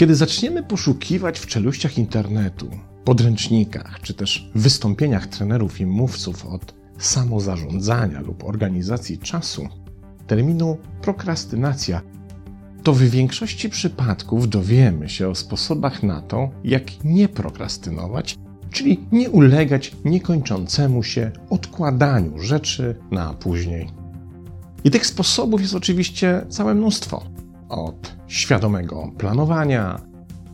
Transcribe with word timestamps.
Kiedy 0.00 0.14
zaczniemy 0.14 0.62
poszukiwać 0.62 1.38
w 1.38 1.46
czeluściach 1.46 1.98
internetu, 1.98 2.70
podręcznikach 3.04 4.00
czy 4.02 4.14
też 4.14 4.50
wystąpieniach 4.54 5.26
trenerów 5.26 5.80
i 5.80 5.86
mówców 5.86 6.46
od 6.46 6.74
samozarządzania 6.98 8.20
lub 8.20 8.44
organizacji 8.44 9.18
czasu, 9.18 9.68
terminu 10.26 10.78
prokrastynacja, 11.02 12.02
to 12.82 12.92
w 12.92 13.00
większości 13.00 13.68
przypadków 13.68 14.48
dowiemy 14.48 15.08
się 15.08 15.28
o 15.28 15.34
sposobach 15.34 16.02
na 16.02 16.20
to, 16.20 16.50
jak 16.64 17.04
nie 17.04 17.28
prokrastynować, 17.28 18.38
czyli 18.70 19.06
nie 19.12 19.30
ulegać 19.30 19.96
niekończącemu 20.04 21.02
się 21.02 21.30
odkładaniu 21.50 22.38
rzeczy 22.38 22.96
na 23.10 23.34
później. 23.34 23.88
I 24.84 24.90
tych 24.90 25.06
sposobów 25.06 25.60
jest 25.60 25.74
oczywiście 25.74 26.46
całe 26.48 26.74
mnóstwo. 26.74 27.29
Od 27.70 28.16
świadomego 28.26 29.12
planowania, 29.18 30.00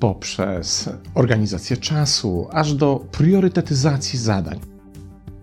poprzez 0.00 0.90
organizację 1.14 1.76
czasu, 1.76 2.48
aż 2.52 2.74
do 2.74 3.06
priorytetyzacji 3.10 4.18
zadań. 4.18 4.60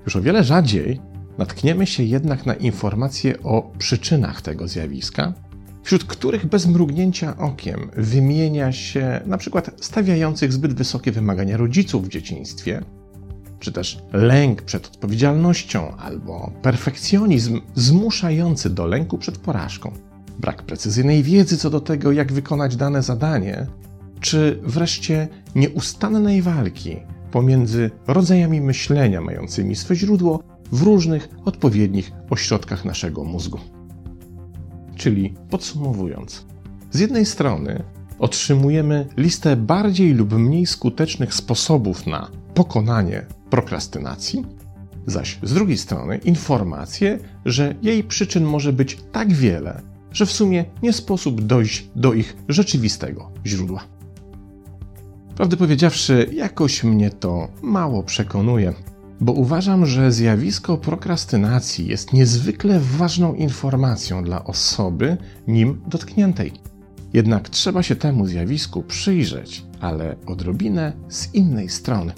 Już 0.06 0.16
o 0.16 0.22
wiele 0.22 0.44
rzadziej 0.44 1.00
natkniemy 1.38 1.88
się 1.88 2.04
jednak 2.04 2.46
na 2.46 2.54
informacje 2.54 3.44
o 3.44 3.72
przyczynach 3.78 4.42
tego 4.42 4.68
zjawiska, 4.68 5.34
wśród 5.84 6.04
których 6.04 6.46
bez 6.46 6.68
mrugnięcia 6.68 7.38
okiem 7.38 7.92
wymienia 7.98 8.72
się 8.72 9.22
na 9.26 9.38
przykład 9.38 9.72
stawiających 9.82 10.54
zbyt 10.54 10.74
wysokie 10.74 11.12
wymagania 11.12 11.58
rodziców 11.58 12.06
w 12.06 12.10
dzieciństwie, 12.10 12.82
czy 13.60 13.72
też 13.72 14.00
lęk 14.14 14.62
przed 14.62 14.88
odpowiedzialnością 14.88 15.96
albo 15.98 16.52
perfekcjonizm 16.62 17.62
zmuszający 17.76 18.70
do 18.70 18.88
lęku 18.88 19.18
przed 19.18 19.38
porażką, 19.38 19.92
brak 20.40 20.64
precyzyjnej 20.64 21.24
wiedzy 21.24 21.58
co 21.58 21.70
do 21.70 21.82
tego, 21.82 22.12
jak 22.12 22.34
wykonać 22.34 22.76
dane 22.76 23.04
zadanie, 23.04 23.68
czy 24.20 24.60
wreszcie 24.64 25.28
nieustannej 25.56 26.42
walki 26.42 26.98
pomiędzy 27.32 27.92
rodzajami 28.08 28.62
myślenia 28.62 29.22
mającymi 29.22 29.76
swe 29.76 29.96
źródło 29.96 30.44
w 30.72 30.82
różnych 30.82 31.30
odpowiednich 31.46 32.12
ośrodkach 32.30 32.86
naszego 32.86 33.24
mózgu. 33.24 33.60
Czyli 34.96 35.34
podsumowując, 35.50 36.46
z 36.92 37.00
jednej 37.00 37.26
strony 37.26 37.84
otrzymujemy 38.20 39.08
listę 39.18 39.56
bardziej 39.56 40.14
lub 40.14 40.34
mniej 40.34 40.66
skutecznych 40.66 41.34
sposobów 41.34 42.08
na 42.08 42.32
pokonanie 42.54 43.26
prokrastynacji, 43.50 44.46
zaś 45.08 45.40
z 45.44 45.54
drugiej 45.54 45.78
strony 45.78 46.18
informację, 46.18 47.20
że 47.46 47.76
jej 47.82 48.04
przyczyn 48.04 48.44
może 48.44 48.74
być 48.74 48.98
tak 49.12 49.34
wiele, 49.34 49.82
że 50.14 50.26
w 50.26 50.32
sumie 50.32 50.66
nie 50.84 50.94
sposób 50.94 51.42
dojść 51.42 51.88
do 51.96 52.14
ich 52.14 52.38
rzeczywistego 52.50 53.32
źródła. 53.46 53.84
Prawdę 55.36 55.58
powiedziawszy, 55.58 56.30
jakoś 56.34 56.84
mnie 56.84 57.10
to 57.10 57.48
mało 57.62 58.04
przekonuje, 58.04 58.74
bo 59.22 59.34
uważam, 59.34 59.86
że 59.86 60.12
zjawisko 60.12 60.78
prokrastynacji 60.78 61.88
jest 61.88 62.14
niezwykle 62.14 62.80
ważną 62.80 63.34
informacją 63.34 64.24
dla 64.24 64.44
osoby 64.44 65.18
nim 65.48 65.82
dotkniętej. 65.88 66.52
Jednak 67.14 67.50
trzeba 67.50 67.84
się 67.84 67.96
temu 67.96 68.28
zjawisku 68.28 68.84
przyjrzeć, 68.84 69.64
ale 69.80 70.16
odrobinę 70.26 70.94
z 71.10 71.34
innej 71.34 71.70
strony. 71.70 72.14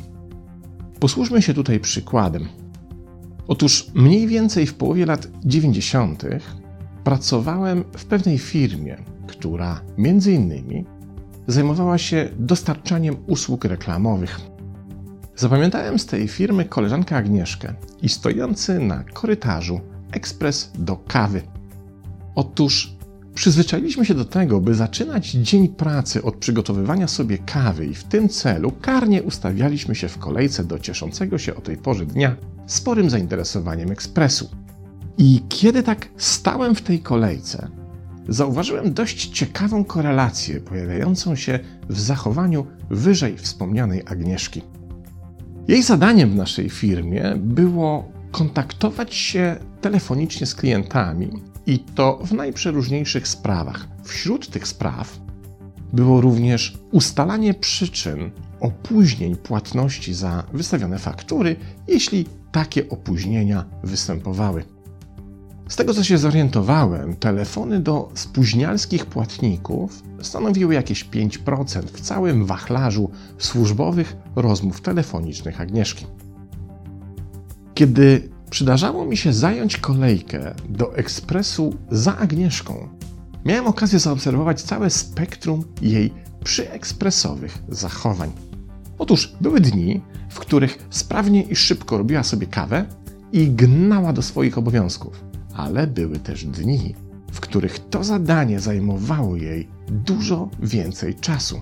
Posłużmy 1.00 1.42
się 1.42 1.54
tutaj 1.54 1.80
przykładem. 1.80 2.48
Otóż 3.48 3.88
mniej 3.94 4.28
więcej 4.28 4.68
w 4.68 4.74
połowie 4.74 5.06
lat 5.06 5.28
90. 5.46 6.24
pracowałem 7.06 7.84
w 7.98 8.06
pewnej 8.06 8.38
firmie, 8.38 8.98
która 9.28 9.82
między 9.98 10.34
innymi 10.34 10.86
zajmowała 11.48 11.98
się 11.98 12.30
dostarczaniem 12.40 13.16
usług 13.28 13.66
reklamowych. 13.66 14.42
Zapamiętałem 15.36 16.00
z 16.00 16.06
tej 16.06 16.28
firmy 16.28 16.66
koleżankę 16.66 17.16
Agnieszkę 17.16 17.74
i 18.02 18.10
stojący 18.10 18.80
na 18.80 19.04
korytarzu 19.04 19.80
ekspres 20.12 20.72
do 20.80 20.96
kawy. 20.96 21.42
Otóż 22.36 22.96
przyzwyczailiśmy 23.34 24.06
się 24.06 24.14
do 24.14 24.26
tego, 24.26 24.62
by 24.62 24.76
zaczynać 24.76 25.32
dzień 25.32 25.70
pracy 25.70 26.24
od 26.24 26.36
przygotowywania 26.36 27.08
sobie 27.08 27.38
kawy 27.38 27.86
i 27.86 27.96
w 27.96 28.04
tym 28.04 28.30
celu 28.30 28.72
karnie 28.82 29.24
ustawialiśmy 29.24 29.96
się 29.96 30.08
w 30.08 30.18
kolejce 30.18 30.64
do 30.64 30.80
cieszącego 30.80 31.38
się 31.38 31.56
o 31.56 31.62
tej 31.62 31.78
porze 31.78 32.06
dnia 32.06 32.36
sporym 32.66 33.10
zainteresowaniem 33.10 33.92
ekspresu. 33.92 34.65
I 35.18 35.42
kiedy 35.50 35.84
tak 35.84 36.10
stałem 36.18 36.76
w 36.76 36.82
tej 36.82 37.00
kolejce, 37.00 37.68
zauważyłem 38.28 38.94
dość 38.94 39.26
ciekawą 39.26 39.84
korelację 39.84 40.60
pojawiającą 40.60 41.36
się 41.36 41.60
w 41.90 42.00
zachowaniu 42.00 42.66
wyżej 42.90 43.38
wspomnianej 43.38 44.04
Agnieszki. 44.06 44.62
Jej 45.68 45.84
zadaniem 45.84 46.30
w 46.30 46.36
naszej 46.36 46.70
firmie 46.70 47.34
było 47.38 48.12
kontaktować 48.32 49.16
się 49.16 49.56
telefonicznie 49.82 50.48
z 50.48 50.56
klientami 50.56 51.30
i 51.66 51.80
to 51.80 52.20
w 52.26 52.32
najprzeróżniejszych 52.32 53.28
sprawach. 53.28 53.88
Wśród 54.04 54.50
tych 54.50 54.68
spraw 54.68 55.20
było 55.94 56.22
również 56.22 56.78
ustalanie 56.92 57.54
przyczyn 57.54 58.32
opóźnień 58.60 59.36
płatności 59.36 60.14
za 60.14 60.44
wystawione 60.54 61.00
faktury, 61.00 61.56
jeśli 61.88 62.26
takie 62.52 62.90
opóźnienia 62.90 63.66
występowały. 63.84 64.75
Z 65.68 65.76
tego 65.76 65.94
co 65.94 66.04
się 66.04 66.18
zorientowałem, 66.18 67.16
telefony 67.16 67.80
do 67.80 68.10
spóźnialskich 68.14 69.06
płatników 69.06 70.04
stanowiły 70.22 70.74
jakieś 70.74 71.06
5% 71.06 71.82
w 71.94 72.02
całym 72.02 72.46
wachlarzu 72.46 73.12
służbowych 73.38 74.16
rozmów 74.36 74.82
telefonicznych 74.82 75.62
Agnieszki. 75.62 76.06
Kiedy 77.74 78.30
przydarzało 78.50 79.06
mi 79.06 79.18
się 79.18 79.34
zająć 79.34 79.78
kolejkę 79.78 80.56
do 80.70 80.96
ekspresu 80.96 81.76
za 81.92 82.18
Agnieszką, 82.18 82.90
miałem 83.46 83.68
okazję 83.68 84.00
zaobserwować 84.00 84.62
całe 84.62 84.90
spektrum 84.90 85.64
jej 85.82 86.14
przyekspresowych 86.44 87.58
zachowań. 87.70 88.32
Otóż 88.98 89.36
były 89.42 89.60
dni, 89.60 90.02
w 90.30 90.40
których 90.40 90.88
sprawnie 90.90 91.42
i 91.42 91.56
szybko 91.56 91.98
robiła 91.98 92.24
sobie 92.24 92.48
kawę 92.48 92.86
i 93.32 93.52
gnała 93.52 94.14
do 94.14 94.22
swoich 94.22 94.58
obowiązków 94.58 95.25
ale 95.56 95.88
były 95.88 96.20
też 96.20 96.46
dni, 96.46 96.96
w 97.32 97.40
których 97.40 97.90
to 97.90 98.04
zadanie 98.04 98.60
zajmowało 98.60 99.36
jej 99.36 99.68
dużo 99.88 100.50
więcej 100.60 101.16
czasu. 101.16 101.62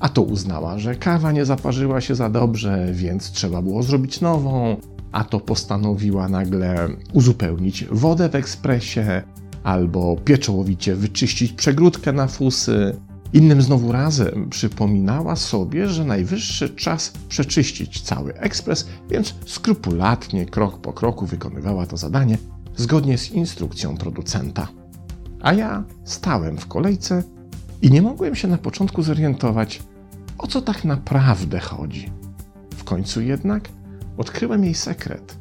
A 0.00 0.08
to 0.08 0.22
uznała, 0.22 0.78
że 0.78 0.94
kawa 0.94 1.32
nie 1.32 1.44
zaparzyła 1.44 2.00
się 2.00 2.14
za 2.14 2.30
dobrze, 2.30 2.88
więc 2.92 3.30
trzeba 3.30 3.62
było 3.62 3.82
zrobić 3.82 4.20
nową, 4.20 4.76
a 5.12 5.24
to 5.24 5.40
postanowiła 5.40 6.28
nagle 6.28 6.88
uzupełnić 7.12 7.84
wodę 7.84 8.28
w 8.28 8.34
ekspresie, 8.34 9.22
albo 9.64 10.16
pieczołowicie 10.24 10.94
wyczyścić 10.94 11.52
przegródkę 11.52 12.12
na 12.12 12.26
fusy. 12.26 12.96
Innym 13.32 13.62
znowu 13.62 13.92
razem 13.92 14.50
przypominała 14.50 15.36
sobie, 15.36 15.88
że 15.88 16.04
najwyższy 16.04 16.70
czas 16.70 17.12
przeczyścić 17.28 18.00
cały 18.00 18.34
ekspres, 18.34 18.88
więc 19.10 19.34
skrupulatnie, 19.46 20.46
krok 20.46 20.80
po 20.80 20.92
kroku 20.92 21.26
wykonywała 21.26 21.86
to 21.86 21.96
zadanie, 21.96 22.38
zgodnie 22.76 23.18
z 23.18 23.30
instrukcją 23.30 23.96
producenta. 23.96 24.68
A 25.40 25.52
ja 25.52 25.84
stałem 26.04 26.58
w 26.58 26.66
kolejce 26.66 27.22
i 27.82 27.90
nie 27.90 28.02
mogłem 28.02 28.34
się 28.34 28.48
na 28.48 28.58
początku 28.58 29.02
zorientować, 29.02 29.82
o 30.38 30.46
co 30.46 30.62
tak 30.62 30.84
naprawdę 30.84 31.60
chodzi. 31.60 32.10
W 32.76 32.84
końcu 32.84 33.20
jednak 33.20 33.68
odkryłem 34.16 34.64
jej 34.64 34.74
sekret. 34.74 35.38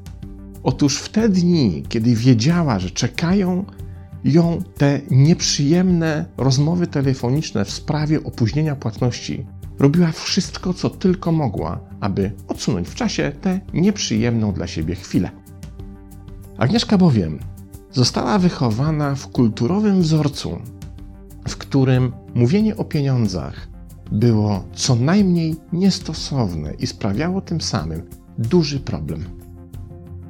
Otóż 0.63 0.97
w 0.97 1.09
te 1.09 1.29
dni, 1.29 1.83
kiedy 1.89 2.15
wiedziała, 2.15 2.79
że 2.79 2.91
czekają 2.91 3.65
ją 4.23 4.61
te 4.77 5.01
nieprzyjemne 5.11 6.25
rozmowy 6.37 6.87
telefoniczne 6.87 7.65
w 7.65 7.71
sprawie 7.71 8.23
opóźnienia 8.23 8.75
płatności, 8.75 9.45
robiła 9.79 10.11
wszystko, 10.11 10.73
co 10.73 10.89
tylko 10.89 11.31
mogła, 11.31 11.79
aby 11.99 12.31
odsunąć 12.47 12.87
w 12.87 12.95
czasie 12.95 13.31
tę 13.41 13.59
nieprzyjemną 13.73 14.53
dla 14.53 14.67
siebie 14.67 14.95
chwilę. 14.95 15.29
Agnieszka 16.57 16.97
bowiem 16.97 17.39
została 17.91 18.39
wychowana 18.39 19.15
w 19.15 19.27
kulturowym 19.27 20.01
wzorcu, 20.01 20.59
w 21.47 21.57
którym 21.57 22.11
mówienie 22.35 22.77
o 22.77 22.83
pieniądzach 22.83 23.67
było 24.11 24.63
co 24.73 24.95
najmniej 24.95 25.55
niestosowne 25.73 26.73
i 26.73 26.87
sprawiało 26.87 27.41
tym 27.41 27.61
samym 27.61 28.01
duży 28.37 28.79
problem. 28.79 29.23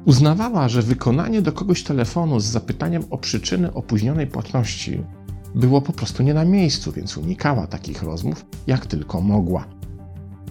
Uznawała, 0.04 0.68
że 0.68 0.82
wykonanie 0.82 1.42
do 1.42 1.52
kogoś 1.52 1.82
telefonu 1.82 2.40
z 2.40 2.44
zapytaniem 2.44 3.02
o 3.10 3.18
przyczyny 3.18 3.72
opóźnionej 3.72 4.26
płatności 4.26 5.04
było 5.54 5.82
po 5.82 5.92
prostu 5.92 6.22
nie 6.22 6.34
na 6.34 6.44
miejscu, 6.44 6.92
więc 6.92 7.16
unikała 7.16 7.66
takich 7.66 8.02
rozmów 8.02 8.46
jak 8.66 8.86
tylko 8.86 9.20
mogła. 9.20 9.66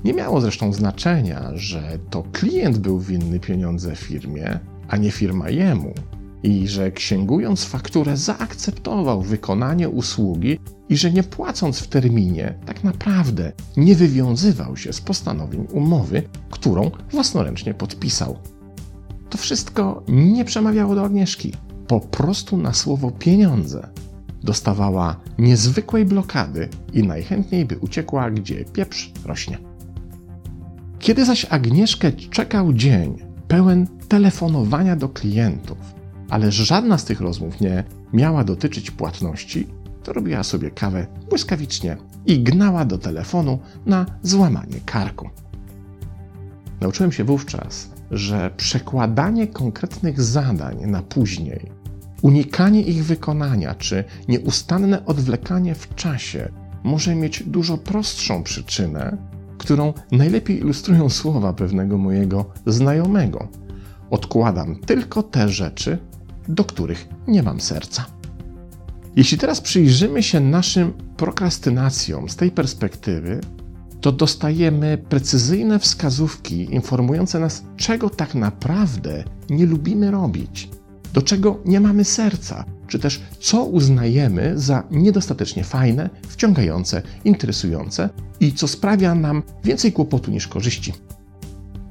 Nie 0.04 0.13
miało 0.13 0.42
zresztą 0.42 0.74
znaczenia, 0.74 1.51
że 1.54 2.00
to 2.10 2.24
klient 2.31 2.78
był 2.78 3.00
winny 3.00 3.39
pieniądze 3.39 3.95
firmie, 3.95 4.60
a 4.87 4.97
nie 4.97 5.11
firma 5.11 5.49
jemu, 5.49 5.93
i 6.45 6.67
że 6.67 6.91
księgując 6.91 7.65
fakturę 7.65 8.17
zaakceptował 8.17 9.21
wykonanie 9.21 9.89
usługi 9.89 10.59
i 10.89 10.97
że 10.97 11.11
nie 11.11 11.23
płacąc 11.23 11.79
w 11.79 11.87
terminie, 11.87 12.53
tak 12.65 12.83
naprawdę 12.83 13.51
nie 13.77 13.95
wywiązywał 13.95 14.77
się 14.77 14.93
z 14.93 15.01
postanowień 15.01 15.67
umowy, 15.71 16.23
którą 16.49 16.91
własnoręcznie 17.11 17.73
podpisał. 17.73 18.37
To 19.29 19.37
wszystko 19.37 20.03
nie 20.07 20.45
przemawiało 20.45 20.95
do 20.95 21.05
Agnieszki. 21.05 21.53
Po 21.87 21.99
prostu 21.99 22.57
na 22.57 22.73
słowo 22.73 23.11
pieniądze 23.11 23.87
dostawała 24.43 25.19
niezwykłej 25.37 26.05
blokady 26.05 26.69
i 26.93 27.03
najchętniej 27.03 27.65
by 27.65 27.77
uciekła, 27.77 28.31
gdzie 28.31 28.65
pieprz 28.65 29.11
rośnie. 29.25 29.57
Kiedy 30.99 31.25
zaś 31.25 31.45
Agnieszkę 31.49 32.11
czekał 32.11 32.73
dzień 32.73 33.34
pełen 33.56 33.88
telefonowania 34.07 34.96
do 34.96 35.10
klientów, 35.10 35.78
ale 36.30 36.52
żadna 36.52 36.98
z 36.98 37.06
tych 37.06 37.22
rozmów 37.22 37.62
nie 37.62 37.84
miała 38.13 38.44
dotyczyć 38.44 38.92
płatności, 38.92 39.68
to 40.04 40.13
robiła 40.13 40.44
sobie 40.44 40.72
kawę 40.72 41.07
błyskawicznie 41.30 41.98
i 42.25 42.44
gnała 42.44 42.86
do 42.86 42.98
telefonu 42.98 43.60
na 43.86 44.06
złamanie 44.24 44.80
karku. 44.86 45.30
Nauczyłem 46.81 47.12
się 47.12 47.24
wówczas, 47.24 47.90
że 48.12 48.52
przekładanie 48.57 49.48
konkretnych 49.48 50.22
zadań 50.22 50.86
na 50.86 51.02
później, 51.02 51.72
unikanie 52.22 52.81
ich 52.81 53.06
wykonania 53.06 53.75
czy 53.75 54.04
nieustanne 54.28 55.06
odwlekanie 55.06 55.75
w 55.75 55.96
czasie 55.96 56.50
może 56.84 57.16
mieć 57.16 57.44
dużo 57.44 57.78
prostszą 57.78 58.44
przyczynę, 58.44 59.18
którą 59.57 59.94
najlepiej 60.12 60.60
ilustrują 60.60 61.10
słowa 61.10 61.54
pewnego 61.54 61.98
mojego 61.98 62.46
znajomego. 62.66 63.48
Odkładam 64.10 64.75
tylko 64.75 65.24
te 65.24 65.50
rzeczy, 65.50 65.98
do 66.48 66.63
których 66.63 67.07
nie 67.28 67.44
mam 67.44 67.62
serca. 67.62 68.06
Jeśli 69.16 69.38
teraz 69.38 69.62
przyjrzymy 69.62 70.24
się 70.24 70.40
naszym 70.40 70.94
prokrastynacjom 71.18 72.30
z 72.30 72.36
tej 72.36 72.52
perspektywy, 72.52 73.42
to 74.02 74.12
dostajemy 74.12 74.98
precyzyjne 75.10 75.80
wskazówki 75.80 76.74
informujące 76.74 77.40
nas, 77.40 77.63
czego 77.78 78.10
tak 78.10 78.36
naprawdę 78.36 79.24
nie 79.50 79.66
lubimy 79.66 80.12
robić, 80.12 80.69
do 81.13 81.22
czego 81.22 81.60
nie 81.66 81.80
mamy 81.80 82.04
serca, 82.04 82.66
czy 82.87 82.99
też 82.99 83.21
co 83.39 83.65
uznajemy 83.65 84.59
za 84.59 84.83
niedostatecznie 84.91 85.63
fajne, 85.63 86.09
wciągające, 86.27 87.01
interesujące 87.25 88.09
i 88.39 88.53
co 88.53 88.67
sprawia 88.67 89.15
nam 89.15 89.43
więcej 89.63 89.91
kłopotu 89.91 90.31
niż 90.31 90.47
korzyści. 90.47 90.93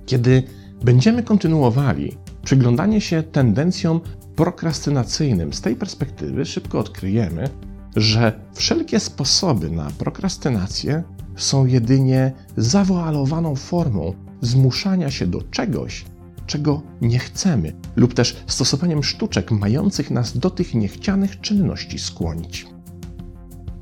Kiedy 0.06 0.43
będziemy 0.85 1.23
kontynuowali 1.23 2.17
przyglądanie 2.43 3.00
się 3.00 3.23
tendencjom 3.23 4.00
prokrastynacyjnym 4.37 5.52
z 5.52 5.61
tej 5.61 5.76
perspektywy, 5.76 6.44
szybko 6.44 6.79
odkryjemy, 6.79 7.49
że 7.96 8.41
wszelkie 8.55 9.00
sposoby 9.00 9.70
na 9.70 9.91
prokrastynację 9.99 11.02
są 11.37 11.67
jedynie 11.67 12.32
zawoalowaną 12.56 13.56
formą 13.56 14.14
zmuszania 14.41 15.11
się 15.11 15.26
do 15.26 15.43
czegoś, 15.43 16.05
czego 16.46 16.82
nie 17.00 17.19
chcemy, 17.19 17.73
lub 17.96 18.14
też 18.14 18.44
stosowaniem 18.46 19.02
sztuczek 19.02 19.50
mających 19.50 20.11
nas 20.11 20.38
do 20.38 20.50
tych 20.50 20.75
niechcianych 20.75 21.41
czynności 21.41 21.99
skłonić. 21.99 22.67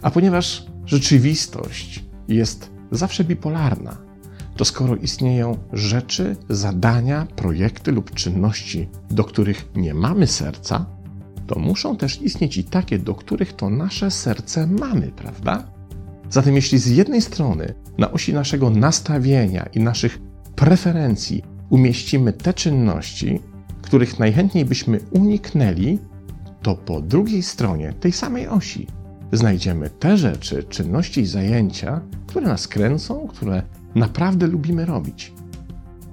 A 0.02 0.10
ponieważ 0.10 0.66
rzeczywistość 0.86 2.04
jest 2.28 2.70
zawsze 2.90 3.24
bipolarna, 3.24 3.96
to 4.56 4.64
skoro 4.64 4.96
istnieją 4.96 5.58
rzeczy, 5.72 6.36
zadania, 6.48 7.26
projekty 7.36 7.92
lub 7.92 8.14
czynności, 8.14 8.88
do 9.10 9.24
których 9.24 9.68
nie 9.76 9.94
mamy 9.94 10.26
serca, 10.26 10.86
to 11.46 11.58
muszą 11.58 11.96
też 11.96 12.22
istnieć 12.22 12.56
i 12.56 12.64
takie, 12.64 12.98
do 12.98 13.14
których 13.14 13.52
to 13.52 13.70
nasze 13.70 14.10
serce 14.10 14.66
mamy, 14.66 15.12
prawda? 15.16 15.66
Zatem 16.30 16.54
jeśli 16.54 16.78
z 16.78 16.86
jednej 16.86 17.22
strony 17.22 17.74
na 17.98 18.12
osi 18.12 18.34
naszego 18.34 18.70
nastawienia 18.70 19.66
i 19.74 19.80
naszych 19.80 20.18
preferencji 20.56 21.42
umieścimy 21.72 22.32
te 22.32 22.54
czynności, 22.54 23.40
których 23.82 24.18
najchętniej 24.18 24.64
byśmy 24.64 25.00
uniknęli, 25.10 25.98
to 26.62 26.74
po 26.74 27.00
drugiej 27.00 27.42
stronie 27.42 27.92
tej 28.00 28.12
samej 28.12 28.48
osi 28.48 28.86
znajdziemy 29.32 29.90
te 29.90 30.16
rzeczy, 30.16 30.64
czynności 30.64 31.20
i 31.20 31.26
zajęcia, 31.26 32.00
które 32.26 32.46
nas 32.46 32.68
kręcą, 32.68 33.26
które 33.28 33.62
naprawdę 33.94 34.46
lubimy 34.46 34.86
robić. 34.86 35.32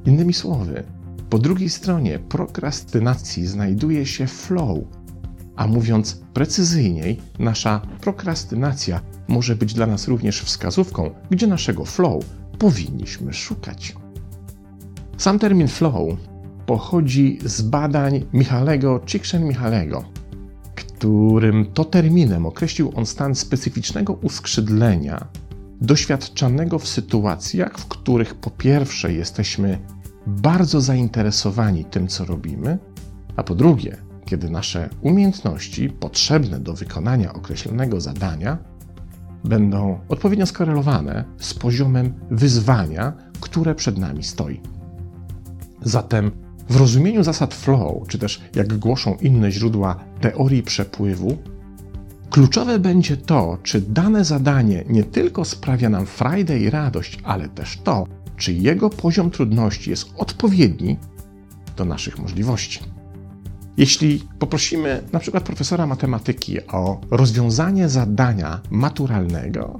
Innymi 0.06 0.34
słowy, 0.34 0.84
po 1.30 1.40
drugiej 1.40 1.70
stronie 1.70 2.20
prokrastynacji 2.20 3.48
znajduje 3.48 4.06
się 4.06 4.28
flow, 4.28 4.80
a 5.56 5.68
mówiąc 5.68 6.22
precyzyjniej, 6.34 7.22
nasza 7.40 7.82
prokrastynacja 8.02 9.02
może 9.28 9.56
być 9.56 9.74
dla 9.74 9.88
nas 9.88 10.08
również 10.08 10.42
wskazówką, 10.42 11.10
gdzie 11.30 11.48
naszego 11.48 11.86
flow 11.86 12.24
powinniśmy 12.60 13.34
szukać. 13.34 13.96
Sam 15.20 15.40
termin 15.40 15.68
flow 15.68 16.18
pochodzi 16.66 17.40
z 17.46 17.62
badań 17.62 18.26
Michalego 18.34 19.00
Csikszentmihalego, 19.00 20.04
którym 20.76 21.66
to 21.74 21.86
terminem 21.86 22.46
określił 22.46 22.92
on 22.96 23.06
stan 23.06 23.36
specyficznego 23.36 24.14
uskrzydlenia 24.14 25.28
doświadczanego 25.82 26.80
w 26.80 26.88
sytuacjach, 26.88 27.78
w 27.78 27.88
których 27.88 28.36
po 28.36 28.50
pierwsze 28.50 29.14
jesteśmy 29.14 29.80
bardzo 30.28 30.82
zainteresowani 30.82 31.86
tym, 31.86 32.08
co 32.08 32.26
robimy, 32.26 32.78
a 33.36 33.44
po 33.44 33.56
drugie, 33.56 33.98
kiedy 34.26 34.50
nasze 34.50 34.90
umiejętności 35.02 35.90
potrzebne 35.90 36.60
do 36.60 36.74
wykonania 36.74 37.34
określonego 37.34 38.02
zadania 38.02 38.58
będą 39.44 40.00
odpowiednio 40.10 40.46
skorelowane 40.46 41.24
z 41.38 41.54
poziomem 41.54 42.14
wyzwania, 42.32 43.14
które 43.40 43.76
przed 43.76 43.98
nami 43.98 44.24
stoi. 44.24 44.79
Zatem 45.82 46.32
w 46.70 46.76
rozumieniu 46.76 47.24
zasad 47.24 47.54
flow, 47.54 48.08
czy 48.08 48.18
też 48.18 48.42
jak 48.56 48.78
głoszą 48.78 49.18
inne 49.22 49.52
źródła 49.52 49.96
teorii 50.22 50.64
przepływu, 50.64 51.38
kluczowe 52.30 52.80
będzie 52.80 53.18
to, 53.18 53.58
czy 53.64 53.82
dane 53.82 54.26
zadanie 54.26 54.84
nie 54.90 55.04
tylko 55.04 55.46
sprawia 55.46 55.90
nam 55.90 56.06
frajdę 56.06 56.60
i 56.60 56.70
radość, 56.70 57.20
ale 57.24 57.50
też 57.50 57.78
to, 57.84 58.08
czy 58.38 58.54
jego 58.54 58.90
poziom 58.90 59.32
trudności 59.32 59.90
jest 59.90 60.10
odpowiedni 60.18 60.98
do 61.78 61.86
naszych 61.86 62.20
możliwości. 62.20 62.80
Jeśli 63.78 64.24
poprosimy 64.40 65.04
na 65.14 65.20
przykład 65.20 65.44
profesora 65.44 65.88
matematyki 65.88 66.68
o 66.68 67.02
rozwiązanie 67.12 67.90
zadania 67.90 68.62
maturalnego, 68.70 69.80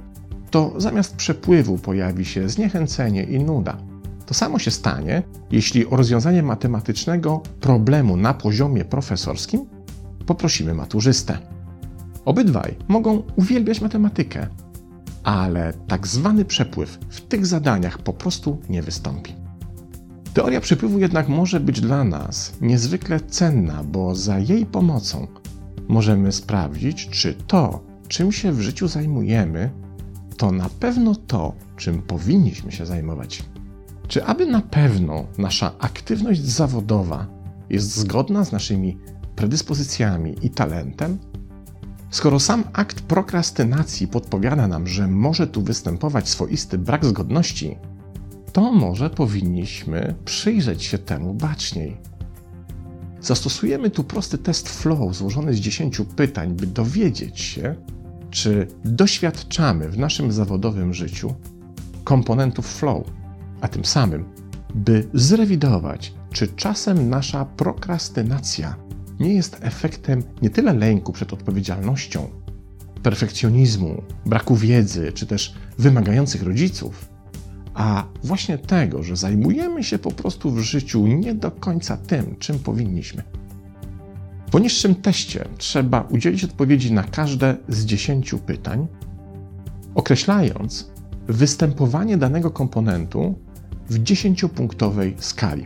to 0.50 0.74
zamiast 0.76 1.16
przepływu 1.16 1.78
pojawi 1.78 2.24
się 2.24 2.48
zniechęcenie 2.48 3.22
i 3.22 3.38
nuda. 3.38 3.89
To 4.30 4.34
samo 4.34 4.58
się 4.58 4.70
stanie, 4.70 5.22
jeśli 5.50 5.86
o 5.86 5.96
rozwiązanie 5.96 6.42
matematycznego 6.42 7.42
problemu 7.60 8.16
na 8.16 8.34
poziomie 8.34 8.84
profesorskim 8.84 9.66
poprosimy 10.26 10.74
maturzystę. 10.74 11.38
Obydwaj 12.24 12.76
mogą 12.88 13.22
uwielbiać 13.36 13.80
matematykę, 13.80 14.46
ale 15.22 15.72
tak 15.72 16.06
zwany 16.06 16.44
przepływ 16.44 16.98
w 17.08 17.20
tych 17.20 17.46
zadaniach 17.46 17.98
po 17.98 18.12
prostu 18.12 18.58
nie 18.68 18.82
wystąpi. 18.82 19.34
Teoria 20.34 20.60
przepływu 20.60 20.98
jednak 20.98 21.28
może 21.28 21.60
być 21.60 21.80
dla 21.80 22.04
nas 22.04 22.52
niezwykle 22.60 23.20
cenna, 23.20 23.84
bo 23.84 24.14
za 24.14 24.38
jej 24.38 24.66
pomocą 24.66 25.26
możemy 25.88 26.32
sprawdzić, 26.32 27.08
czy 27.08 27.34
to, 27.34 27.80
czym 28.08 28.32
się 28.32 28.52
w 28.52 28.60
życiu 28.60 28.88
zajmujemy, 28.88 29.70
to 30.36 30.52
na 30.52 30.68
pewno 30.68 31.14
to, 31.14 31.54
czym 31.76 32.02
powinniśmy 32.02 32.72
się 32.72 32.86
zajmować. 32.86 33.42
Czy 34.10 34.24
aby 34.24 34.46
na 34.46 34.60
pewno 34.60 35.26
nasza 35.38 35.72
aktywność 35.78 36.44
zawodowa 36.44 37.26
jest 37.70 37.96
zgodna 37.96 38.44
z 38.44 38.52
naszymi 38.52 38.98
predyspozycjami 39.36 40.34
i 40.42 40.50
talentem? 40.50 41.18
Skoro 42.10 42.40
sam 42.40 42.64
akt 42.72 43.00
prokrastynacji 43.00 44.08
podpowiada 44.08 44.68
nam, 44.68 44.86
że 44.86 45.06
może 45.06 45.46
tu 45.46 45.62
występować 45.62 46.28
swoisty 46.28 46.78
brak 46.78 47.04
zgodności, 47.04 47.76
to 48.52 48.72
może 48.72 49.10
powinniśmy 49.10 50.14
przyjrzeć 50.24 50.82
się 50.82 50.98
temu 50.98 51.34
baczniej. 51.34 51.96
Zastosujemy 53.20 53.90
tu 53.90 54.04
prosty 54.04 54.38
test 54.38 54.68
flow 54.68 55.16
złożony 55.16 55.54
z 55.54 55.58
10 55.58 56.02
pytań, 56.16 56.54
by 56.54 56.66
dowiedzieć 56.66 57.40
się, 57.40 57.74
czy 58.30 58.66
doświadczamy 58.84 59.88
w 59.88 59.98
naszym 59.98 60.32
zawodowym 60.32 60.94
życiu 60.94 61.34
komponentów 62.04 62.66
flow, 62.66 63.19
a 63.60 63.68
tym 63.68 63.84
samym, 63.84 64.24
by 64.74 65.08
zrewidować, 65.14 66.14
czy 66.32 66.48
czasem 66.48 67.08
nasza 67.08 67.44
prokrastynacja 67.44 68.76
nie 69.20 69.34
jest 69.34 69.56
efektem 69.60 70.22
nie 70.42 70.50
tyle 70.50 70.72
lęku 70.72 71.12
przed 71.12 71.32
odpowiedzialnością, 71.32 72.28
perfekcjonizmu, 73.02 74.02
braku 74.26 74.56
wiedzy, 74.56 75.12
czy 75.12 75.26
też 75.26 75.54
wymagających 75.78 76.42
rodziców, 76.42 77.08
a 77.74 78.04
właśnie 78.24 78.58
tego, 78.58 79.02
że 79.02 79.16
zajmujemy 79.16 79.84
się 79.84 79.98
po 79.98 80.10
prostu 80.10 80.50
w 80.50 80.58
życiu 80.58 81.06
nie 81.06 81.34
do 81.34 81.50
końca 81.50 81.96
tym, 81.96 82.36
czym 82.38 82.58
powinniśmy. 82.58 83.22
W 84.46 84.50
poniższym 84.50 84.94
teście 84.94 85.44
trzeba 85.58 86.00
udzielić 86.00 86.44
odpowiedzi 86.44 86.92
na 86.92 87.02
każde 87.02 87.56
z 87.68 87.84
10 87.84 88.34
pytań, 88.46 88.86
określając 89.94 90.90
występowanie 91.28 92.16
danego 92.16 92.50
komponentu 92.50 93.38
w 93.90 93.98
10-punktowej 93.98 95.14
skali. 95.18 95.64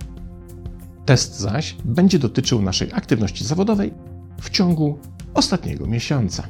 Test 1.07 1.39
zaś 1.39 1.77
będzie 1.85 2.19
dotyczył 2.19 2.63
naszej 2.63 2.93
aktywności 2.93 3.45
zawodowej 3.45 3.93
w 4.41 4.51
ciągu 4.51 4.99
ostatniego 5.35 5.87
miesiąca. 5.87 6.49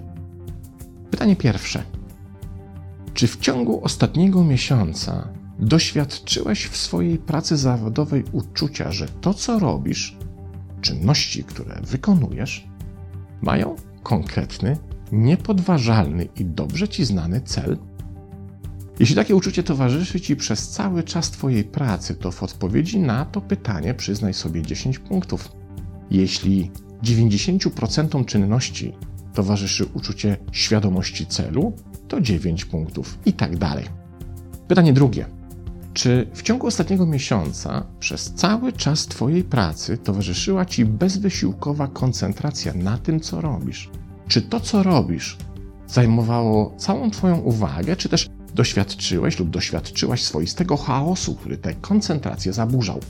Pytanie 1.11 1.37
pierwsze. 1.37 1.83
Czy 3.15 3.27
w 3.27 3.37
ciągu 3.37 3.85
ostatniego 3.85 4.45
miesiąca 4.45 5.29
doświadczyłeś 5.59 6.67
w 6.67 6.77
swojej 6.77 7.19
pracy 7.19 7.57
zawodowej 7.57 8.25
uczucia, 8.33 8.93
że 8.93 9.09
to, 9.09 9.35
co 9.35 9.59
robisz, 9.59 10.17
czynności, 10.81 11.45
które 11.45 11.81
wykonujesz, 11.83 12.69
mają 13.43 13.77
konkretny, 14.03 14.79
niepodważalny 15.13 16.29
i 16.37 16.45
dobrze 16.45 16.89
ci 16.89 17.05
znany 17.05 17.41
cel? 17.41 17.79
Jeśli 18.99 19.17
takie 19.17 19.37
uczucie 19.37 19.63
towarzyszy 19.63 20.21
ci 20.21 20.37
przez 20.37 20.69
cały 20.69 21.03
czas 21.03 21.31
Twojej 21.31 21.65
pracy, 21.65 22.15
to 22.15 22.31
w 22.31 22.43
odpowiedzi 22.43 22.99
na 22.99 23.25
to 23.25 23.41
pytanie 23.41 23.95
przyznaj 23.95 24.35
sobie 24.35 24.63
10 24.63 24.99
punktów. 24.99 25.53
Jeśli 26.11 26.71
90% 27.03 28.25
czynności 28.25 28.93
towarzyszy 29.35 29.87
uczucie 29.95 30.37
świadomości 30.53 31.27
celu, 31.27 31.73
to 32.09 32.21
9 32.21 32.65
punktów 32.65 33.19
i 33.27 33.33
tak 33.33 33.57
dalej. 33.57 33.85
Pytanie 34.69 34.93
drugie. 34.93 35.27
Czy 35.93 36.27
w 36.35 36.43
ciągu 36.43 36.67
ostatniego 36.67 37.07
miesiąca 37.07 37.87
przez 38.01 38.33
cały 38.35 38.73
czas 38.73 39.07
Twojej 39.07 39.45
pracy 39.45 39.99
towarzyszyła 39.99 40.65
Ci 40.65 40.85
bezwysiłkowa 40.85 41.89
koncentracja 41.89 42.75
na 42.75 42.99
tym, 42.99 43.21
co 43.21 43.41
robisz? 43.41 43.91
Czy 44.29 44.43
to, 44.43 44.61
co 44.61 44.83
robisz, 44.83 45.37
zajmowało 45.87 46.75
całą 46.77 47.11
Twoją 47.11 47.39
uwagę, 47.39 47.97
czy 47.97 48.09
też 48.09 48.29
doświadczyłeś 48.55 49.39
lub 49.39 49.51
doświadczyłaś 49.51 50.23
swoistego 50.23 50.77
chaosu, 50.77 51.35
który 51.35 51.57
tę 51.57 51.75
koncentrację 51.75 52.53
zaburzał? 52.53 53.01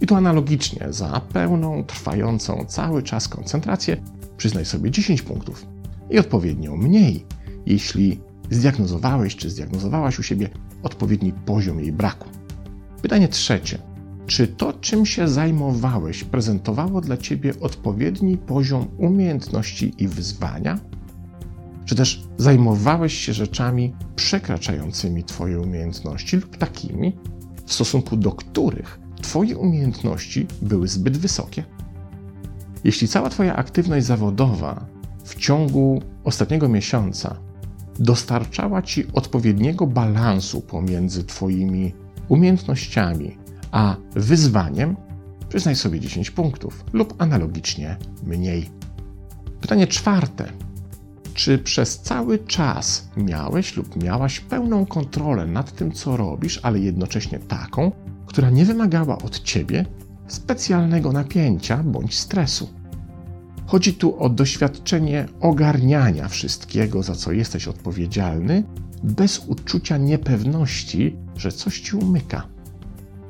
I 0.00 0.06
tu 0.06 0.14
analogicznie 0.14 0.86
za 0.90 1.20
pełną, 1.32 1.84
trwającą 1.84 2.64
cały 2.68 3.02
czas 3.02 3.28
koncentrację 3.28 3.96
przyznaj 4.36 4.64
sobie 4.64 4.90
10 4.90 5.22
punktów 5.22 5.66
i 6.10 6.18
odpowiednio 6.18 6.76
mniej, 6.76 7.26
jeśli 7.66 8.20
zdiagnozowałeś 8.50 9.36
czy 9.36 9.50
zdiagnozowałaś 9.50 10.18
u 10.18 10.22
siebie 10.22 10.48
odpowiedni 10.82 11.32
poziom 11.32 11.80
jej 11.80 11.92
braku. 11.92 12.28
Pytanie 13.02 13.28
trzecie. 13.28 13.78
Czy 14.26 14.46
to, 14.46 14.72
czym 14.72 15.06
się 15.06 15.28
zajmowałeś, 15.28 16.24
prezentowało 16.24 17.00
dla 17.00 17.16
ciebie 17.16 17.54
odpowiedni 17.60 18.36
poziom 18.36 18.86
umiejętności 18.98 19.94
i 19.98 20.08
wyzwania? 20.08 20.78
Czy 21.88 21.94
też 21.94 22.22
zajmowałeś 22.38 23.14
się 23.14 23.32
rzeczami 23.32 23.94
przekraczającymi 24.16 25.24
Twoje 25.24 25.60
umiejętności 25.60 26.36
lub 26.36 26.56
takimi, 26.56 27.16
w 27.66 27.72
stosunku 27.72 28.16
do 28.16 28.32
których 28.32 29.00
Twoje 29.22 29.58
umiejętności 29.58 30.46
były 30.62 30.88
zbyt 30.88 31.16
wysokie? 31.16 31.64
Jeśli 32.84 33.08
cała 33.08 33.30
Twoja 33.30 33.56
aktywność 33.56 34.06
zawodowa 34.06 34.86
w 35.24 35.34
ciągu 35.34 36.02
ostatniego 36.24 36.68
miesiąca 36.68 37.36
dostarczała 37.98 38.82
Ci 38.82 39.06
odpowiedniego 39.12 39.86
balansu 39.86 40.60
pomiędzy 40.60 41.24
Twoimi 41.24 41.94
umiejętnościami 42.28 43.38
a 43.70 43.96
wyzwaniem, 44.14 44.96
przyznaj 45.48 45.76
sobie 45.76 46.00
10 46.00 46.30
punktów 46.30 46.84
lub 46.92 47.14
analogicznie 47.22 47.96
mniej. 48.22 48.70
Pytanie 49.60 49.86
czwarte. 49.86 50.67
Czy 51.38 51.58
przez 51.58 51.98
cały 51.98 52.38
czas 52.38 53.08
miałeś 53.16 53.76
lub 53.76 54.02
miałaś 54.02 54.40
pełną 54.40 54.86
kontrolę 54.86 55.46
nad 55.46 55.72
tym, 55.72 55.92
co 55.92 56.16
robisz, 56.16 56.60
ale 56.62 56.78
jednocześnie 56.78 57.38
taką, 57.38 57.92
która 58.26 58.50
nie 58.50 58.64
wymagała 58.64 59.18
od 59.18 59.42
ciebie 59.42 59.86
specjalnego 60.28 61.12
napięcia 61.12 61.76
bądź 61.76 62.18
stresu? 62.18 62.68
Chodzi 63.66 63.94
tu 63.94 64.18
o 64.18 64.28
doświadczenie 64.28 65.28
ogarniania 65.40 66.28
wszystkiego, 66.28 67.02
za 67.02 67.14
co 67.14 67.32
jesteś 67.32 67.68
odpowiedzialny, 67.68 68.64
bez 69.02 69.38
uczucia 69.38 69.96
niepewności, 69.96 71.16
że 71.36 71.52
coś 71.52 71.80
ci 71.80 71.96
umyka. 71.96 72.46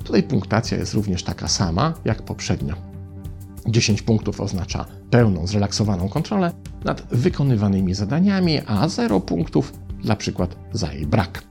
Tutaj 0.04 0.22
punktacja 0.22 0.78
jest 0.78 0.94
również 0.94 1.22
taka 1.22 1.48
sama 1.48 1.94
jak 2.04 2.22
poprzednio. 2.22 2.74
10 3.66 4.02
punktów 4.02 4.40
oznacza 4.40 4.97
pełną, 5.10 5.46
zrelaksowaną 5.46 6.08
kontrolę 6.08 6.52
nad 6.84 7.06
wykonywanymi 7.10 7.94
zadaniami, 7.94 8.60
a 8.66 8.88
0 8.88 9.20
punktów 9.20 9.72
dla 10.02 10.16
przykład 10.16 10.56
za 10.72 10.92
jej 10.92 11.06
brak. 11.06 11.42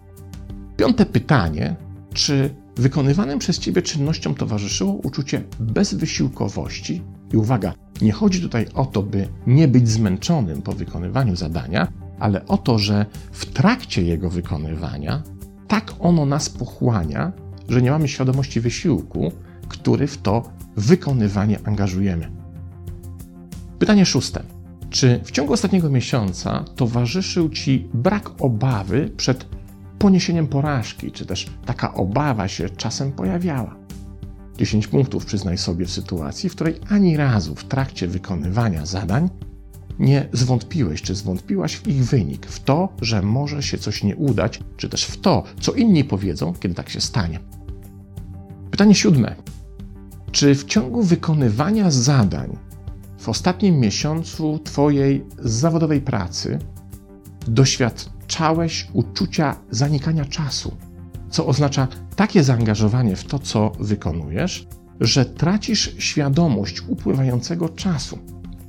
Piąte 0.77 1.05
pytanie: 1.05 1.75
czy 2.13 2.49
wykonywanym 2.75 3.39
przez 3.39 3.59
Ciebie 3.59 3.81
czynnościom 3.81 4.35
towarzyszyło 4.35 4.93
uczucie 4.93 5.43
bezwysiłkowości? 5.59 7.01
I 7.33 7.37
uwaga, 7.37 7.73
nie 8.01 8.11
chodzi 8.11 8.41
tutaj 8.41 8.65
o 8.73 8.85
to, 8.85 9.03
by 9.03 9.27
nie 9.47 9.67
być 9.67 9.89
zmęczonym 9.89 10.61
po 10.61 10.71
wykonywaniu 10.71 11.35
zadania, 11.35 11.87
ale 12.19 12.45
o 12.45 12.57
to, 12.57 12.79
że 12.79 13.05
w 13.31 13.45
trakcie 13.45 14.01
jego 14.01 14.29
wykonywania 14.29 15.23
tak 15.67 15.93
ono 15.99 16.25
nas 16.25 16.49
pochłania, 16.49 17.31
że 17.69 17.81
nie 17.81 17.91
mamy 17.91 18.07
świadomości 18.07 18.61
wysiłku, 18.61 19.31
który 19.67 20.07
w 20.07 20.17
to 20.17 20.49
wykonywanie 20.75 21.59
angażujemy. 21.63 22.31
Pytanie 23.79 24.05
szóste. 24.05 24.43
Czy 24.89 25.19
w 25.24 25.31
ciągu 25.31 25.53
ostatniego 25.53 25.89
miesiąca 25.89 26.65
towarzyszył 26.75 27.50
Ci 27.50 27.89
brak 27.93 28.31
obawy 28.41 29.12
przed 29.17 29.46
poniesieniem 30.00 30.48
porażki, 30.48 31.12
czy 31.12 31.25
też 31.25 31.48
taka 31.65 31.93
obawa 31.93 32.48
się 32.48 32.69
czasem 32.69 33.12
pojawiała? 33.12 33.75
10 34.57 34.88
punktów 34.88 35.25
przyznaj 35.25 35.57
sobie 35.57 35.86
w 35.86 35.91
sytuacji, 35.91 36.50
w 36.50 36.55
której 36.55 36.75
ani 36.89 37.17
razu 37.17 37.55
w 37.55 37.63
trakcie 37.63 38.07
wykonywania 38.07 38.86
zadań 38.86 39.29
nie 40.00 40.29
zwątpiłeś, 40.34 41.01
czy 41.01 41.15
zwątpiłaś 41.15 41.75
w 41.75 41.88
ich 41.88 42.05
wynik, 42.05 42.46
w 42.46 42.60
to, 42.60 42.89
że 43.01 43.22
może 43.22 43.63
się 43.63 43.77
coś 43.77 44.03
nie 44.03 44.15
udać, 44.15 44.60
czy 44.77 44.89
też 44.89 45.05
w 45.05 45.17
to, 45.22 45.43
co 45.60 45.72
inni 45.72 46.03
powiedzą, 46.03 46.53
kiedy 46.53 46.75
tak 46.75 46.89
się 46.89 47.01
stanie. 47.01 47.39
Pytanie 48.72 48.96
siódme. 48.96 49.36
Czy 50.31 50.55
w 50.55 50.65
ciągu 50.65 51.03
wykonywania 51.03 51.91
zadań 51.91 52.57
w 53.17 53.29
ostatnim 53.29 53.79
miesiącu 53.79 54.59
Twojej 54.63 55.25
zawodowej 55.39 56.01
pracy 56.01 56.59
doświadczałeś 57.47 58.88
uczucia 58.93 59.55
zanikania 59.71 60.25
czasu? 60.25 60.77
co 61.29 61.45
oznacza 61.45 61.88
takie 62.15 62.43
zaangażowanie 62.43 63.15
w 63.15 63.24
to, 63.24 63.39
co 63.39 63.71
wykonujesz, 63.79 64.67
że 65.00 65.25
tracisz 65.25 65.95
świadomość 65.97 66.81
upływającego 66.88 67.69
czasu. 67.69 68.19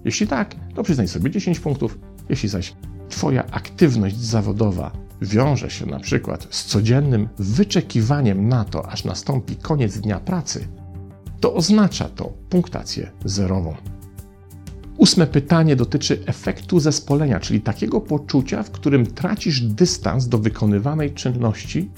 Jeśli 0.05 0.27
tak, 0.27 0.55
to 0.75 0.83
przyznaj 0.83 1.09
sobie 1.09 1.31
10 1.31 1.61
punktów. 1.61 1.99
Jeśli 2.29 2.49
zaś 2.49 2.75
Twoja 3.09 3.47
aktywność 3.51 4.17
zawodowa 4.17 4.93
wiąże 5.23 5.71
się 5.71 5.87
na 5.87 6.01
przykład 6.01 6.47
z 6.51 6.65
codziennym 6.65 7.29
wyczekiwaniem 7.39 8.49
na 8.49 8.65
to, 8.65 8.89
aż 8.89 9.05
nastąpi 9.05 9.57
koniec 9.57 9.99
dnia 9.99 10.21
pracy, 10.21 10.69
to 11.41 11.55
oznacza 11.55 12.09
to 12.09 12.33
punktację 12.49 13.11
zerową. 13.25 13.75
Ósme 14.99 15.27
pytanie 15.27 15.77
dotyczy 15.77 16.23
efektu 16.27 16.81
zespolenia, 16.81 17.41
czyli 17.41 17.61
takiego 17.61 18.01
poczucia, 18.01 18.63
w 18.63 18.71
którym 18.71 19.07
tracisz 19.07 19.61
dystans 19.61 20.29
do 20.29 20.39
wykonywanej 20.39 21.13
czynności 21.13 21.91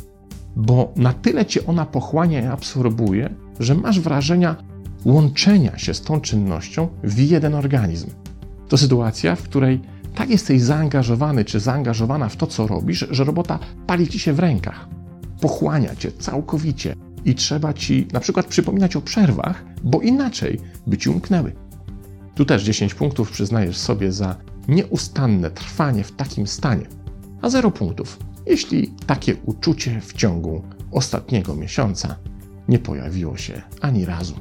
bo 0.57 0.93
na 0.97 1.13
tyle 1.13 1.47
cię 1.47 1.67
ona 1.67 1.87
pochłania 1.87 2.41
i 2.41 2.47
absorbuje, 2.47 3.35
że 3.61 3.75
masz 3.75 4.01
wrażenia 4.01 4.57
łączenia 5.05 5.79
się 5.79 5.95
z 5.95 6.01
tą 6.01 6.21
czynnością 6.21 6.89
w 7.05 7.19
jeden 7.19 7.55
organizm. 7.55 8.11
To 8.69 8.79
sytuacja, 8.79 9.37
w 9.37 9.43
której 9.43 9.81
tak 10.15 10.31
jesteś 10.31 10.63
zaangażowany 10.63 11.45
czy 11.45 11.61
zaangażowana 11.61 12.29
w 12.29 12.37
to, 12.37 12.47
co 12.47 12.67
robisz, 12.67 13.07
że 13.11 13.25
robota 13.25 13.59
pali 13.87 14.09
ci 14.09 14.19
się 14.19 14.33
w 14.33 14.39
rękach, 14.39 14.89
pochłania 15.41 15.97
cię 15.97 16.13
całkowicie 16.13 16.97
i 17.25 17.35
trzeba 17.35 17.73
ci 17.73 18.09
na 18.13 18.21
przykład 18.21 18.47
przypominać 18.47 18.97
o 18.97 19.01
przerwach, 19.01 19.65
bo 19.85 20.01
inaczej 20.01 20.61
by 20.87 20.99
ci 20.99 21.11
umknęły. 21.11 21.53
Tu 22.41 22.45
też 22.45 22.63
10 22.63 22.95
punktów 22.95 23.31
przyznajesz 23.31 23.77
sobie 23.77 24.13
za 24.13 24.37
nieustanne 24.69 25.51
trwanie 25.51 26.05
w 26.05 26.13
takim 26.13 26.47
stanie, 26.47 26.87
a 27.43 27.51
0 27.51 27.71
punktów 27.71 28.19
jeśli 28.47 28.89
takie 29.07 29.37
uczucie 29.37 30.01
w 30.01 30.13
ciągu 30.13 30.63
ostatniego 30.91 31.57
miesiąca 31.57 32.17
nie 32.69 32.79
pojawiło 32.79 33.37
się 33.37 33.63
ani 33.81 34.05
razu. 34.05 34.35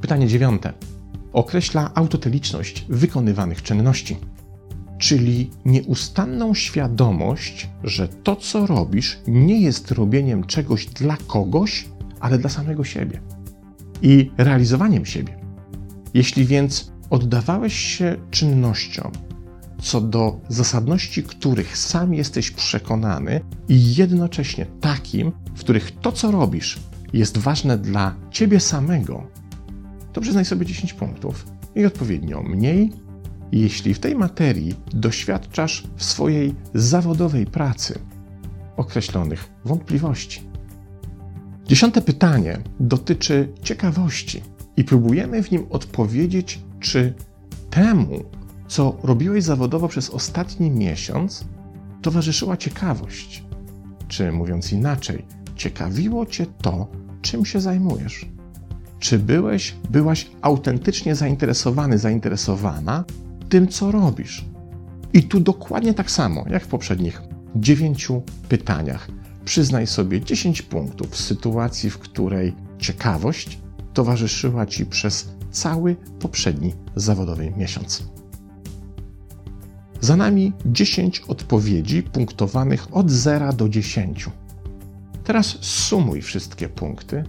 Pytanie 0.00 0.26
dziewiąte. 0.26 0.72
Określa 1.32 1.90
autoteliczność 1.94 2.86
wykonywanych 2.88 3.62
czynności, 3.62 4.16
czyli 4.98 5.50
nieustanną 5.64 6.54
świadomość, 6.54 7.68
że 7.84 8.08
to, 8.08 8.36
co 8.36 8.66
robisz, 8.66 9.18
nie 9.26 9.60
jest 9.60 9.90
robieniem 9.90 10.44
czegoś 10.44 10.86
dla 10.86 11.16
kogoś, 11.26 11.88
ale 12.20 12.38
dla 12.38 12.50
samego 12.50 12.84
siebie 12.84 13.20
i 14.02 14.30
realizowaniem 14.38 15.06
siebie. 15.06 15.37
Jeśli 16.14 16.44
więc 16.44 16.92
oddawałeś 17.10 17.74
się 17.74 18.16
czynnościom, 18.30 19.12
co 19.82 20.00
do 20.00 20.40
zasadności 20.48 21.22
których 21.22 21.78
sam 21.78 22.14
jesteś 22.14 22.50
przekonany 22.50 23.40
i 23.68 23.94
jednocześnie 23.94 24.66
takim, 24.80 25.32
w 25.54 25.60
których 25.60 26.00
to, 26.00 26.12
co 26.12 26.30
robisz, 26.30 26.78
jest 27.12 27.38
ważne 27.38 27.78
dla 27.78 28.14
ciebie 28.30 28.60
samego, 28.60 29.26
to 30.12 30.20
przyznaj 30.20 30.44
sobie 30.44 30.66
10 30.66 30.92
punktów 30.92 31.46
i 31.74 31.86
odpowiednio 31.86 32.42
mniej, 32.42 32.92
jeśli 33.52 33.94
w 33.94 33.98
tej 33.98 34.14
materii 34.14 34.74
doświadczasz 34.92 35.84
w 35.96 36.04
swojej 36.04 36.54
zawodowej 36.74 37.46
pracy 37.46 37.98
określonych 38.76 39.50
wątpliwości. 39.64 40.42
Dziesiąte 41.66 42.02
pytanie 42.02 42.58
dotyczy 42.80 43.52
ciekawości 43.62 44.42
i 44.78 44.84
próbujemy 44.84 45.42
w 45.42 45.50
nim 45.50 45.66
odpowiedzieć, 45.70 46.60
czy 46.80 47.14
temu, 47.70 48.24
co 48.68 48.96
robiłeś 49.02 49.44
zawodowo 49.44 49.88
przez 49.88 50.10
ostatni 50.10 50.70
miesiąc, 50.70 51.44
towarzyszyła 52.02 52.56
ciekawość. 52.56 53.44
Czy 54.08 54.32
mówiąc 54.32 54.72
inaczej, 54.72 55.26
ciekawiło 55.56 56.26
Cię 56.26 56.46
to, 56.62 56.88
czym 57.22 57.44
się 57.44 57.60
zajmujesz? 57.60 58.26
Czy 58.98 59.18
byłeś, 59.18 59.74
byłaś 59.90 60.30
autentycznie 60.42 61.14
zainteresowany, 61.14 61.98
zainteresowana 61.98 63.04
tym, 63.48 63.68
co 63.68 63.90
robisz? 63.90 64.44
I 65.12 65.22
tu 65.22 65.40
dokładnie 65.40 65.94
tak 65.94 66.10
samo, 66.10 66.44
jak 66.50 66.64
w 66.64 66.68
poprzednich 66.68 67.22
dziewięciu 67.56 68.22
pytaniach. 68.48 69.08
Przyznaj 69.44 69.86
sobie 69.86 70.20
10 70.20 70.62
punktów 70.62 71.10
w 71.10 71.20
sytuacji, 71.20 71.90
w 71.90 71.98
której 71.98 72.54
ciekawość 72.78 73.58
towarzyszyła 73.98 74.66
Ci 74.66 74.86
przez 74.86 75.28
cały 75.50 75.96
poprzedni 76.20 76.74
zawodowy 76.96 77.52
miesiąc. 77.56 78.04
Za 80.00 80.16
nami 80.16 80.52
10 80.66 81.20
odpowiedzi 81.28 82.02
punktowanych 82.02 82.96
od 82.96 83.10
0 83.10 83.52
do 83.52 83.68
10. 83.68 84.26
Teraz 85.24 85.46
sumuj 85.60 86.22
wszystkie 86.22 86.68
punkty, 86.68 87.24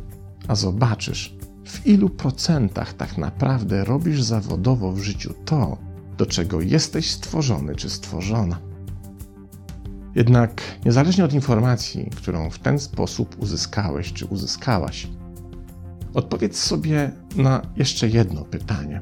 a 0.47 0.55
zobaczysz, 0.55 1.35
w 1.65 1.87
ilu 1.87 2.09
procentach 2.09 2.93
tak 2.93 3.17
naprawdę 3.17 3.85
robisz 3.85 4.21
zawodowo 4.21 4.91
w 4.91 4.99
życiu 4.99 5.33
to, 5.45 5.77
do 6.17 6.25
czego 6.25 6.61
jesteś 6.61 7.11
stworzony 7.11 7.75
czy 7.75 7.89
stworzona. 7.89 8.59
Jednak 10.15 10.61
niezależnie 10.85 11.25
od 11.25 11.33
informacji, 11.33 12.09
którą 12.15 12.49
w 12.49 12.59
ten 12.59 12.79
sposób 12.79 13.35
uzyskałeś 13.39 14.13
czy 14.13 14.25
uzyskałaś, 14.25 15.07
odpowiedz 16.13 16.59
sobie 16.59 17.11
na 17.35 17.61
jeszcze 17.75 18.07
jedno 18.07 18.45
pytanie. 18.45 19.01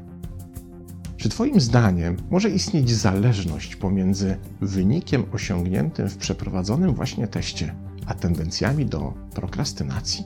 Czy 1.18 1.30
Twoim 1.30 1.62
zdaniem 1.62 2.18
może 2.30 2.50
istnieć 2.50 2.92
zależność 2.92 3.76
pomiędzy 3.76 4.38
wynikiem 4.62 5.26
osiągniętym 5.34 6.10
w 6.10 6.18
przeprowadzonym 6.18 6.94
właśnie 6.94 7.28
teście, 7.28 7.76
a 8.06 8.14
tendencjami 8.14 8.86
do 8.86 9.14
prokrastynacji? 9.36 10.24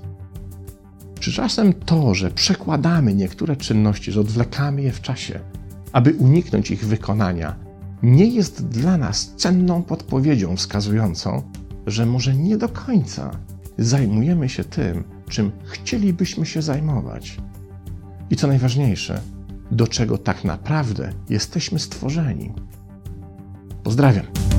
Czy 1.19 1.31
czasem 1.31 1.73
to, 1.73 2.13
że 2.15 2.31
przekładamy 2.31 3.15
niektóre 3.15 3.55
czynności, 3.55 4.11
że 4.11 4.21
odwlekamy 4.21 4.81
je 4.81 4.91
w 4.91 5.01
czasie, 5.01 5.39
aby 5.91 6.13
uniknąć 6.13 6.71
ich 6.71 6.85
wykonania, 6.85 7.55
nie 8.03 8.25
jest 8.25 8.67
dla 8.67 8.97
nas 8.97 9.33
cenną 9.37 9.83
podpowiedzią 9.83 10.55
wskazującą, 10.55 11.41
że 11.87 12.05
może 12.05 12.35
nie 12.35 12.57
do 12.57 12.69
końca 12.69 13.31
zajmujemy 13.77 14.49
się 14.49 14.63
tym, 14.63 15.03
czym 15.29 15.51
chcielibyśmy 15.65 16.45
się 16.45 16.61
zajmować? 16.61 17.37
I 18.29 18.35
co 18.35 18.47
najważniejsze, 18.47 19.21
do 19.71 19.87
czego 19.87 20.17
tak 20.17 20.43
naprawdę 20.43 21.13
jesteśmy 21.29 21.79
stworzeni. 21.79 22.53
Pozdrawiam. 23.83 24.50